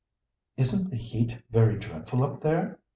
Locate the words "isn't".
0.57-0.89